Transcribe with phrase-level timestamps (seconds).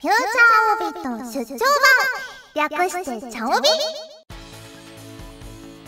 [0.00, 1.58] フューチャーオービット出張
[2.54, 2.70] 版。
[2.70, 3.68] 略してチャオビ。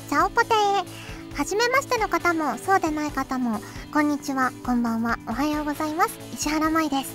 [0.09, 3.61] チャオポテーはじめましての方もそうでない方も
[3.93, 6.19] こんにちはこんばんはおはようございます。
[6.35, 7.13] 石原舞です。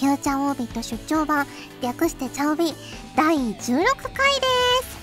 [0.00, 1.46] フューチャーオービット出張版
[1.82, 2.72] 略してチャオビ。
[3.14, 4.46] 第16回で
[4.86, 4.96] す。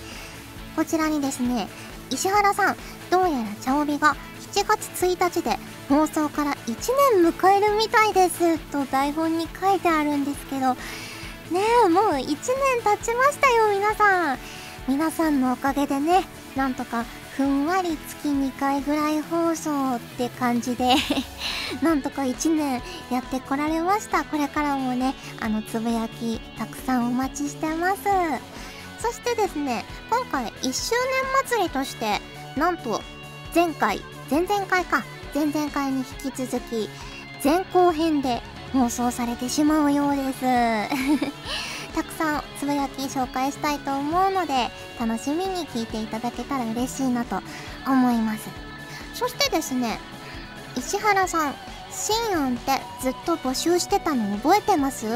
[0.75, 1.67] こちらにですね
[2.09, 2.75] 石原さん
[3.11, 4.15] どうやらチャオビが
[4.51, 5.59] 7月1日で
[5.89, 6.75] 放送から1
[7.13, 10.75] 年迎えるみたいですと台本に書いてあるんですけど。
[11.51, 12.35] ねえもう1年
[12.83, 14.39] 経ちましたよ皆さん。
[14.87, 17.05] 皆さんのおかげでねなんとか
[17.37, 20.95] ふんわり月2回ぐらい放送って感じで
[21.81, 24.23] なんとか1年やってこられました。
[24.23, 28.01] これからもねあのつぶやきたくさんお待ちしてます。
[28.99, 32.21] そしてですね今回1周年祭りとして
[32.55, 33.01] なんと
[33.53, 36.89] 前回前々回か前々回に引き続き
[37.43, 40.41] 前後編で放送されてしまうようです。
[41.93, 47.41] たくさんつぶやき紹介したいと思うので楽しみに聞いていただけたら嬉しいなと
[47.85, 48.49] 思います。
[49.13, 49.99] そしてですね
[50.75, 51.55] 石原さん
[51.91, 55.09] 「新案ってずっと募集してたの覚えてます?」っ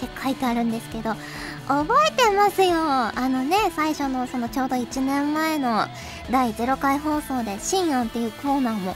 [0.00, 1.16] て書いてあるんですけど
[1.66, 2.74] 覚えてますよ。
[2.76, 5.86] あのね最初のそのちょうど1年前の
[6.30, 8.94] 第0回放送で「新案」っていうコーナーも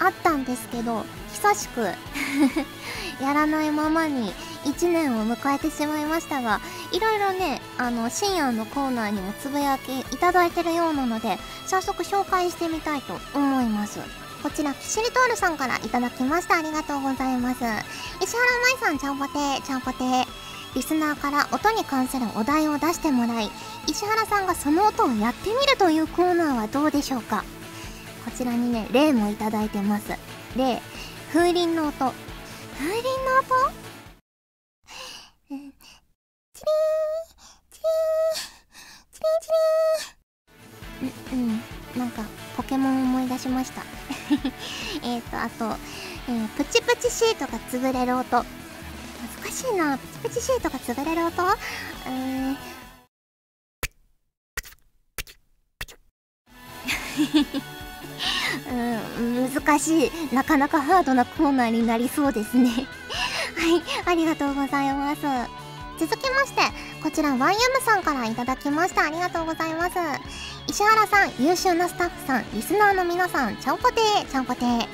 [0.00, 1.80] あったんですけど久しく
[3.22, 4.32] やらないままに
[4.64, 6.60] 1年を迎えてしまいましたが
[6.92, 14.00] いろいろねあの深夜のコーナーにもつぶやきいただいてるようなので早速紹介してみたいと思います。
[14.42, 16.58] こちらキシリトールさんからいただきました。
[16.58, 17.64] ありがとうございます。
[18.22, 19.32] 石原舞さんちゃんぽて
[19.66, 20.04] ちゃんぽて
[20.74, 23.50] リスナーから音に関するお題を出してもらい
[23.88, 27.44] 石原さんがその音をやってみるというコーナーはどうでしょうか？
[28.26, 30.10] こちらにね例もいただいてます。
[30.56, 30.82] 例
[31.32, 31.94] 風鈴の音。
[31.94, 33.72] 風鈴の音？
[35.48, 35.72] チリーン
[36.52, 36.82] チリー
[37.22, 37.30] ン
[37.70, 39.48] チリーンチ
[41.00, 41.36] リー。
[41.36, 41.60] ンうんうん。
[41.98, 42.24] なんか
[42.56, 43.82] ポケモン思い出しました。
[45.06, 45.76] えっとあと、
[46.28, 48.26] えー、プチプチシートが潰れる音。
[48.28, 48.44] 難
[49.52, 49.96] しいな。
[49.96, 51.42] プチプチシートが潰れる音？
[51.44, 52.56] うーん。
[59.18, 62.70] うん難しいなかなかハードなコーナーになりそうですね。
[63.56, 65.22] はいありがとうございます。
[65.98, 66.60] 続きまして
[67.02, 67.54] こちら YM
[67.84, 69.04] さんからいただきました。
[69.04, 69.96] ありがとうございます。
[70.68, 74.88] 石原さん優秀なスタッフさんリスナーの皆さんちゃんぽてーちゃんぽてー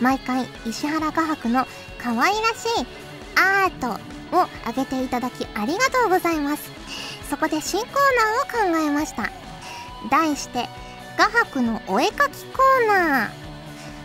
[0.00, 1.66] 毎回石原画伯の
[1.98, 2.86] 可愛らしい
[3.36, 4.00] アート
[4.36, 6.70] をあげていただきありがとうございます。
[7.28, 7.92] そこで新コー
[8.56, 9.30] ナーを考えました。
[10.10, 10.68] 題して
[11.18, 13.30] 画伯のお絵かきコーナー。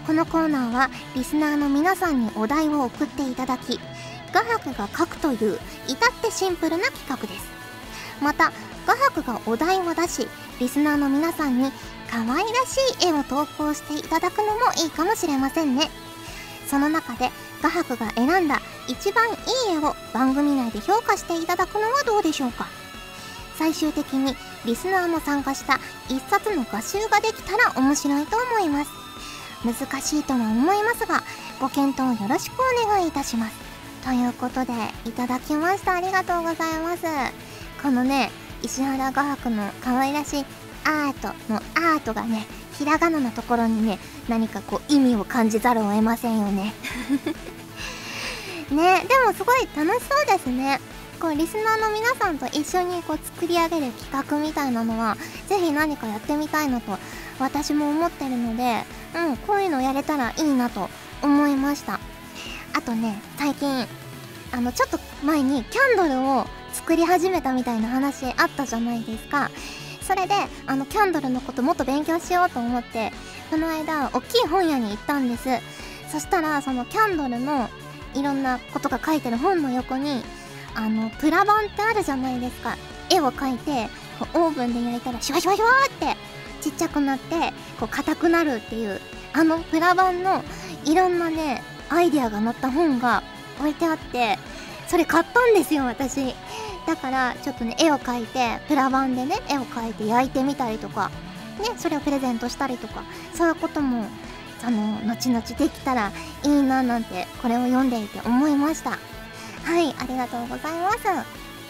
[0.07, 3.79] このコーナーはリスナーの皆さんにお題を送っていただき
[4.33, 7.45] 画伯が描くという至ってシンプルな企画です。
[8.19, 8.51] また
[8.87, 10.27] 画伯がお題を出し
[10.59, 11.71] リスナーの皆さんに
[12.09, 14.51] 可愛らしい絵を投稿していただくのも
[14.83, 15.91] いいかもしれませんね。
[16.65, 17.29] その中で
[17.61, 19.31] 画伯が選んだ一番い
[19.71, 22.65] い絵を番組内で評価していただくのはどうでしょうか？
[23.57, 28.91] 最終的にリスナーも参加した一冊の画集ができたら面白いと思います。
[29.63, 31.23] 難しいとは思いますが
[31.59, 33.55] ご検討よろしくお願いいたします。
[34.03, 34.73] ということで
[35.05, 35.93] いただきました。
[35.93, 37.05] ありがとうございます。
[37.81, 38.31] このね
[38.61, 40.45] 石原画伯の可愛らしい
[40.85, 42.45] アートのアートがね
[42.77, 46.73] ひらがなのところにね何かこう意味を感じざるを得ませんよね。
[48.71, 50.79] ねでもすごい楽しそうですね。
[51.19, 55.15] こうリスナーの皆さんと一緒にこう作り上げる企画みたいなのは
[55.47, 56.97] ぜひ何かやってみたいなと
[57.39, 58.83] 私も思ってるので
[59.15, 60.89] うんこういうのやれたらいいなと
[61.21, 61.99] 思いました。
[62.75, 63.87] あとね最近
[64.51, 69.49] あのちょっと前にキャンドルを作り始めたみたいな話あったじゃないですか。
[70.01, 70.33] それで
[70.67, 73.13] あのキャンドルのこともっと勉強しようと思って
[73.49, 75.49] この間大きい本屋に行ったんです。
[76.11, 77.69] そしたらそのキャンドルの
[78.13, 80.23] いろんなことが書いてる本の横に
[80.75, 82.77] あのプラ板ってあるじゃないですか。
[83.09, 83.89] 絵を描いて
[84.33, 85.71] オーブンで焼いたらシュワシュワシュワ
[86.11, 86.17] って
[86.61, 89.01] ちっちゃくなってこう硬くなるっていう
[89.33, 90.43] あのプラ板の
[90.85, 93.23] いろんなねアイデアが載った本が
[93.59, 94.37] 置いてあって
[94.87, 96.35] それ買ったんですよ私。
[96.85, 101.11] だからちょっとね絵を描いてプラ板でね絵を描いて焼いてみたりとか
[101.61, 103.03] ねそれをプレゼントしたりとか
[103.33, 104.05] そういうことも
[104.65, 106.11] あの後々できたら
[106.43, 108.97] いいななんてこれを読んでいて思いました。
[109.65, 110.99] はいありがとうございます。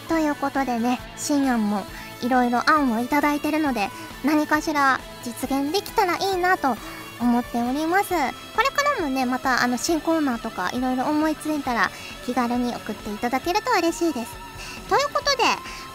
[0.08, 1.82] ということでね新案も
[2.22, 3.88] いろいろ案をいただいてるので
[4.24, 6.76] 何かしら実現できたらいいなと
[7.20, 8.10] 思っております。
[8.10, 11.90] これからもねまたあの新コーナーとかいろいろ思いついたら
[12.26, 14.32] 気軽に送っていただけると嬉しいです。
[14.88, 15.44] ということで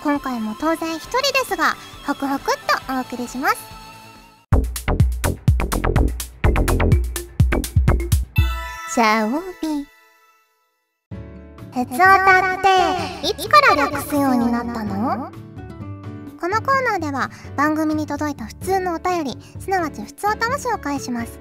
[0.04, 1.76] 今回も当然一人ですが
[2.08, 2.56] ホクホクっ
[2.88, 3.58] とお送りします。
[8.94, 9.89] シャオビ。
[11.72, 15.32] 鉄オタっていつから略すようになったの？
[16.40, 21.40] このコーナーでは番組に届いた普通のお便りすなわち普通おたを紹介します。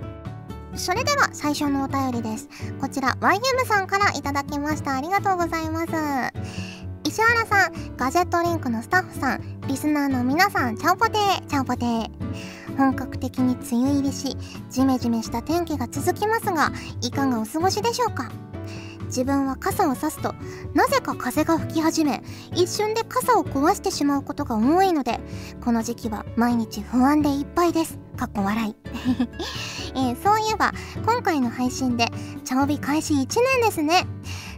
[0.74, 2.48] それでは最初のお便りです。
[2.80, 4.96] こちら YM さんからいただきました。
[4.96, 5.92] ありがとうございます。
[7.04, 12.76] 石原さんガジェットリンクのスタッフさんリスナーの皆さんチャオポテーチャオポテー。
[12.76, 14.36] 本格的に梅雨入りし
[14.68, 16.70] ジメジメした天気が続きますが
[17.00, 18.30] いかがお過ごしでしょうか？
[19.08, 20.34] 自分は傘を差すと
[20.74, 22.22] なぜか風が吹き始め
[22.54, 25.20] 一瞬で傘を壊してしまうことが多いので
[25.62, 27.98] この時期は毎日不安でいっぱいです。
[28.16, 28.76] かっこ笑い、
[29.94, 30.72] えー、そういえば
[31.06, 32.10] 今回の配信で
[32.44, 34.06] 茶帯開始1年ですね。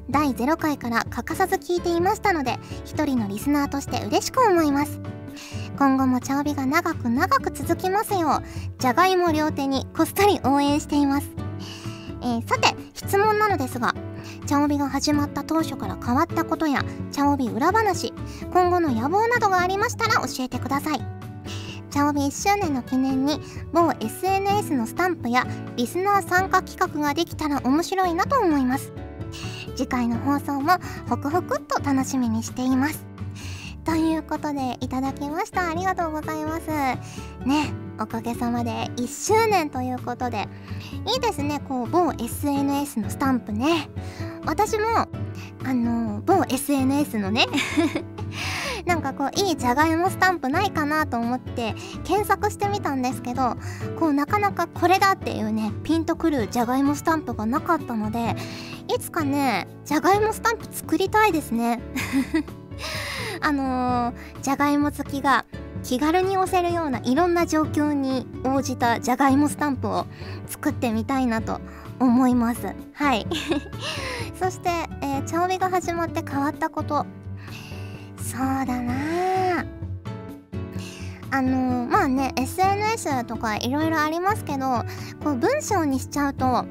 [0.08, 5.00] 第0回から欠かさず聞いていましたので一人のリスナーとして嬉しく思います。
[5.78, 8.44] 今後も茶帯が長く長く続きますよう
[8.78, 11.28] じゃがいも両手にこっそり応援しています。
[12.22, 13.94] えー、さて質問なのですが
[14.50, 18.12] 茶帯が始まった当初から変わったことや茶帯裏話
[18.52, 21.00] 今後の野望などがありましたら教えてください。
[21.88, 23.38] 茶帯1周年の記念に
[23.72, 28.92] 某 SNS のスタンプやリスナー参加企画ができたら面白いなと思います。
[29.76, 30.72] 次回の放送も
[31.08, 33.06] ホクホクっと楽しみにしています。
[33.84, 35.70] ということでいただきました。
[35.70, 36.66] ありがとうございます。
[37.46, 40.48] ねおかげさまで1周年ということで
[41.06, 41.60] いいですね。
[41.68, 43.88] こう某 SNS のスタンプね。
[44.44, 45.08] 私も
[45.64, 47.46] あの某 SNS のね
[48.86, 53.56] なんかこういいじゃがいもスタンプないかなと思って検索してみたんですけど
[53.98, 58.36] こうなかなかこれだっていうねピンとくるじゃがいもスタンプがなかったので
[58.88, 61.80] いつかねじゃがいもスタンプ作りたいですね。
[63.42, 65.44] あのー、じゃがいも好きが
[65.82, 70.06] 気軽に押せるようないろんな状況に応じたじゃがいもスタンプを
[70.46, 71.60] 作ってみたいなと
[72.00, 72.74] 思います。
[72.94, 73.26] はい。
[74.38, 74.70] そして、
[75.02, 77.06] えー、茶帯が始まって変わったこと。
[78.16, 79.64] そうだな。
[81.32, 84.84] あの、まあね SNS とかいろいろありますけど
[85.22, 86.64] こう文章にしちゃうと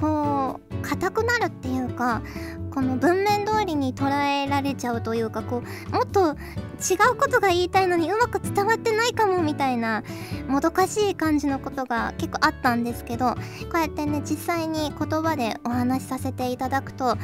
[0.00, 0.47] こう
[0.88, 2.22] 硬くなるっていうか
[2.70, 4.08] この文面通りに捉
[4.44, 10.02] えられちゃうというかこうもっと違うことが言いたいのにうまく伝わってないかもみたいな
[10.46, 13.38] もどかしい感じのことが結構あったんですけどこ
[13.74, 17.16] うやってね実際に言葉でお話しさせていただくと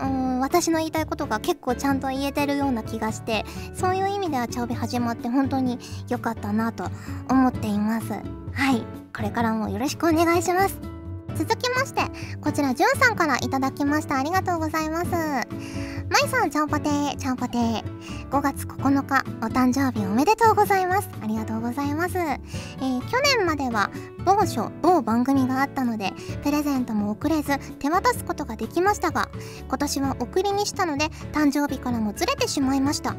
[0.00, 5.78] うん私の言いたいことが結構ちゃんと言えてるような気がしてそういう意味では茶帯始まって本当に
[6.08, 6.84] 良かったなと
[7.28, 8.12] 思っています。
[8.52, 8.82] はい。
[9.14, 10.99] これからもよろしくお願いします。
[11.40, 12.02] 続きまして、
[12.42, 14.18] こちら、じゅんさんからいただきました。
[14.18, 15.10] ありがとうございます。
[15.10, 17.82] まいさん、ちゃんぽてー、ちゃんぽてー。
[18.28, 21.08] 5月9日、お誕生日おめでとうございます。
[21.22, 22.18] ありがとうございます。
[22.18, 23.90] えー、去年までは、
[24.26, 29.30] 某所、某番組があったので、プレゼントも送れず、手渡すことができましたが、
[29.66, 33.16] 今年は送りにしたので、誕生日からもずれてしまいました。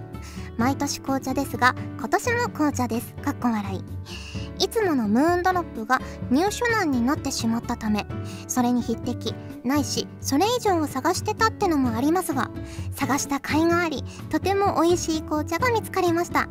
[0.57, 3.15] 毎年紅茶ですが、今年も紅茶です。
[3.15, 4.40] かっこ笑い。
[4.61, 5.99] いつものムーンドロップが
[6.29, 8.05] 入手難になってしまったため
[8.47, 12.51] それに匹敵ないしそれ以上を探してたってのもありますが
[12.93, 16.47] 探した甲斐がありとても美味しい紅茶が見つかりました。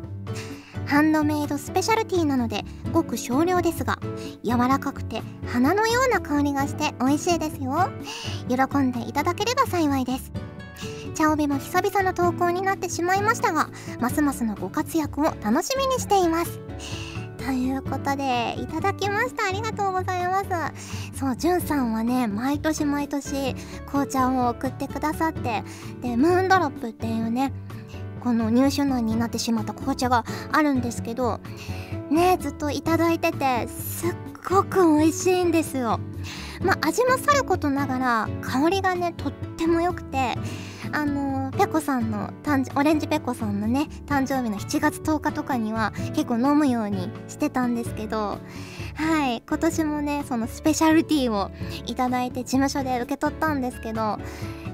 [0.87, 3.97] ハンドメイドスペシャルティーなのでごく少量ですが
[4.43, 7.89] 柔らかくて花のような香りがして美味しいですよ。
[8.49, 10.33] 喜んでいただければ幸いです。
[11.15, 13.69] 茶帯も久々の投稿になってしまいましたが
[14.01, 16.59] ますますのご活躍を楽しみにしています。
[17.45, 19.47] ということでいただきました。
[19.47, 21.17] ありがとうございます。
[21.17, 23.55] そうじゅんさんはね毎年毎年
[23.87, 25.63] 紅茶を送ってくださって
[26.01, 27.51] でムーンドロップっていうね
[28.21, 31.39] この入手難になってしまった紅茶があるんですけど
[32.09, 34.15] ねずっといただいててすっ
[34.47, 35.99] ごく美味しいんですよ。
[36.61, 40.35] まあ味もさることながら香りがねとっても良くて
[40.93, 48.39] あのペコさんの誕オレンジペコさんのね誕生日の7月10日とかには結構飲むようにしてたんですけど
[48.95, 51.51] はい今年もねそのスペシャルティーを
[51.85, 54.17] いただいて事務所で受け取ったんですけど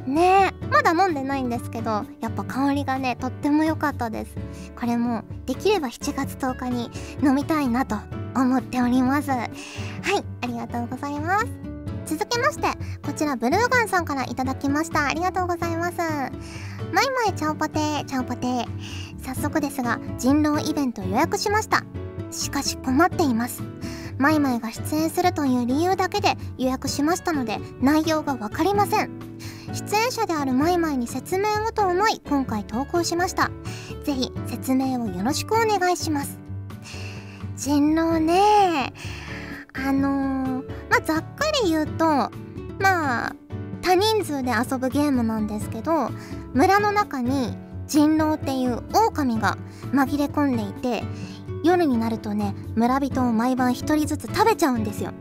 [0.07, 4.35] ねまだ飲んでないんですけどやっぱ香りがねとっても良かったです。
[4.79, 6.89] これもできれば7月10日に
[7.23, 7.95] 飲みたいなと
[8.35, 9.31] 思っております。
[9.31, 9.49] はい
[10.41, 11.66] ありがとうございます。
[12.07, 12.67] 続きまして
[13.05, 15.07] こちらブルーガンさんから頂きました。
[15.07, 15.97] ありがとうございます。
[15.97, 18.65] マイマイチャオポテーチャオポテー。
[19.21, 21.83] 早速ですが人狼イベント予約しました。
[22.31, 23.61] しかし困っています。
[24.17, 29.09] マイマイが出演するという理由だけで予約しましたので内容が分かりません。
[29.73, 33.51] 出演者であるマイマイに説明をと思い今回投稿しました。
[34.05, 36.39] ぜひ説明をよろしくお願いします。
[37.57, 38.93] 人狼ね。
[39.73, 41.23] あのー、まあざっ
[41.63, 42.05] り言うと
[42.79, 43.35] まあ
[43.81, 46.09] 多人数で遊ぶゲームなんですけど
[46.53, 47.55] 村の中に
[47.87, 49.57] 人狼っていう狼が
[49.91, 51.03] 紛れ込んでいて
[51.63, 55.11] 夜になるとね村人を毎晩1人ずつ食べちゃうんですよ。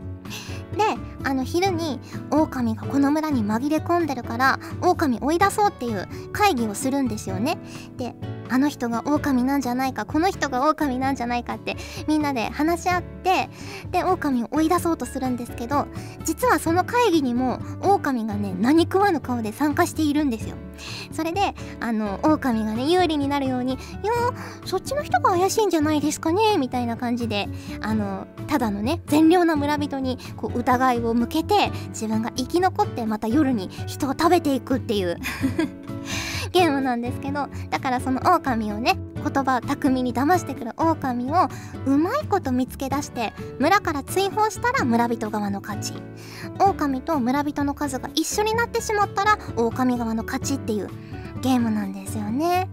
[0.77, 0.83] で
[1.23, 7.57] あの昼に狼がこの村に紛れ込んでるから狼追い出そうっていう会議をするんですよね。
[7.97, 8.15] で
[8.49, 11.77] あの人が狼なんじゃないかこの人が狼なんじゃないかって
[12.07, 13.49] みんなで話し合って
[13.91, 15.87] で狼を追い出そうとするんですけど
[16.25, 20.55] 実はその会議にも狼がね何食わぬ顔で参加しているんですよ。
[21.11, 23.73] それであの狼がね有利になるように
[24.03, 24.13] 「いや
[24.65, 27.49] そっちの人が怪しいんじゃないですかね」みたいな感じで
[27.81, 35.17] あのただのね善良な村人にこう疑いを向けて自分が生き残ってまた夜に人を食べていくっていう。
[36.51, 41.49] ゲームなんですけどだからその狼をね言葉巧みに騙してくる狼を
[41.85, 45.93] うまいこと見つけ出して村から追放したら村人側の勝ち
[46.59, 50.89] 狼と村人の数が一緒になってしまったら狼側の勝ちっていう
[51.41, 52.69] ゲームなんですよね。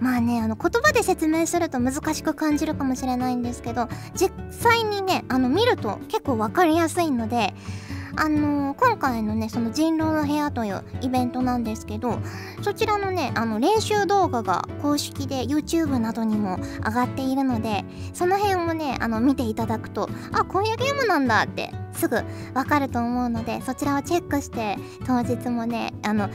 [0.00, 7.54] まあねあの言葉で説明すると難しく感じるかもしれないんですけど実際にねあの見ると結構分かりやすいので
[8.14, 12.18] あのー、今回のねその人狼の部屋というイベントなんですけど
[12.62, 22.16] そちらのねあの練習動画が公式で YouTube などにも上がっているのでその辺をねあの見ていただくとあこういうゲームなんだってすぐ
[22.54, 26.28] わかると思うのでそちらをチェックして当日もねあのあ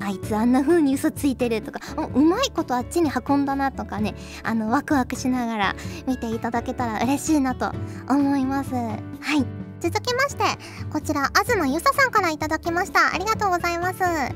[0.00, 1.80] あいつあんな風に嘘ついてるとか
[2.14, 7.72] うまいことあっちに運んだなとかねあのワクワクしながら見ていただけたら嬉しいなと
[8.08, 8.74] 思います。
[8.74, 8.96] は
[9.36, 9.67] い。
[9.80, 10.42] 続きまして、
[10.90, 13.14] こちら、東ゆささんから頂きました。
[13.14, 14.00] ありがとうございます。
[14.00, 14.32] マイ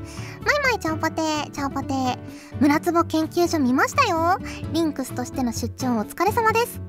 [0.63, 2.17] マイちゃんぽてー、ちゃんぽてー。
[2.61, 4.39] 村壺研究所見ましたよ。
[4.71, 6.81] リンクスとしての出張お疲れ様です。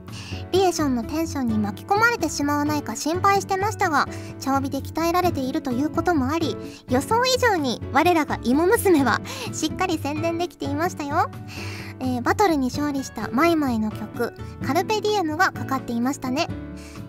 [0.52, 4.06] リエションのテンションに巻き込まれてしまわないか心配してましたが、
[4.38, 6.56] 茶帯で鍛えられているということもあり、
[6.88, 9.20] 予想以上に我らが芋娘は
[9.52, 11.28] しっかり宣伝できていましたよ。
[12.00, 14.34] えー、バトルに勝利したマイマイの曲
[14.66, 16.48] 「カルペディエム」がかかっていましたね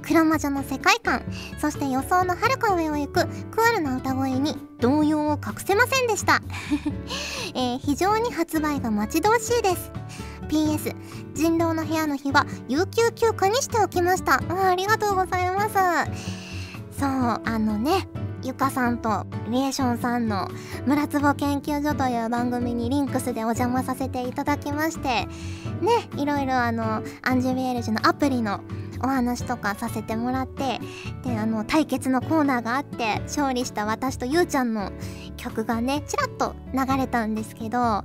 [0.08, 1.24] 黒魔女の世界観。
[1.60, 6.42] そして予想のはるか上を行くクールな歌声に動揺を隠せませんでした、
[7.56, 9.92] えー、非常に発売が待ち遠しいです。
[10.48, 10.96] PS
[11.34, 14.42] 人狼の部屋の日は有給休暇にしておきました。
[14.50, 16.36] あありがとうございます。
[17.00, 18.08] そうあのね
[18.42, 20.48] ゆかさんとリエーションさんの
[20.86, 25.28] 村つぼ研究所という番組にリンクスでお邪魔させていただきましてね
[26.16, 28.62] いろいろあのアンジュビエルジュのアプリの
[29.02, 30.80] お話とかさせてもらって
[31.24, 34.92] であの対決のコーナーがあって勝利した私とゆうちゃんの
[35.38, 38.04] 曲がねちらっと流れたんですけど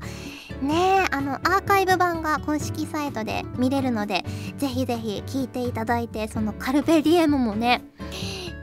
[0.63, 4.25] ねあのアーカイブ版が公式サイトで見れるので
[4.59, 7.83] ぜひぜひ聴いていただいてそのカルベディエムもね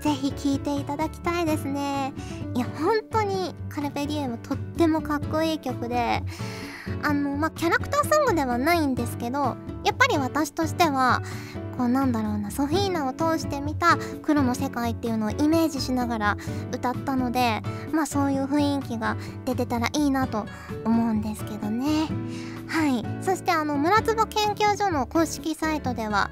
[0.01, 2.13] ぜひ聴いていただきたいですね。
[2.53, 6.23] いや本当にカルベディエムとってもかっこいい曲で
[7.03, 9.39] あのまあキャラクターソングではないんですけど
[9.83, 11.21] やっぱり私としては
[11.77, 16.37] こうなんだろうなソフィーナを通して見た黒の世界っていうのをイメージしながら
[16.71, 19.15] 歌ったのでまあそういう雰囲気が
[19.45, 20.45] 出てたらいいなと
[20.85, 22.07] 思うんですけどね。
[22.67, 23.05] はい。
[23.23, 26.29] そしてあの村坪研究所の公式サイトでは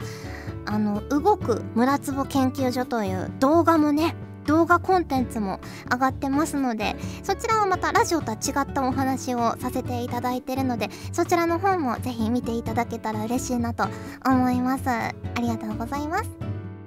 [0.66, 5.60] あの動く村坪研究所という動画もね動画コンテンツも
[5.92, 13.88] 上がってますのでそちらはまたラジオとは違ったお話をさせていただいてるのでそちらの方もぜひ見ていただけたら嬉しいなと
[14.26, 14.90] 思います。
[14.90, 16.30] ありがとうございます。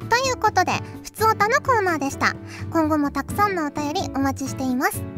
[0.09, 0.73] ということで
[1.03, 2.35] ふつおたのコーナーでした。
[2.71, 5.18] 今後もたくさんのお便りお待ちしています。